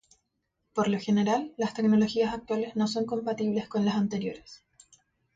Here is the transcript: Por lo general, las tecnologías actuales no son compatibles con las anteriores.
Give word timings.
Por 0.73 0.87
lo 0.87 0.97
general, 0.99 1.53
las 1.57 1.75
tecnologías 1.75 2.33
actuales 2.33 2.75
no 2.75 2.87
son 2.87 3.05
compatibles 3.05 3.67
con 3.67 3.85
las 3.85 3.93
anteriores. 3.93 4.63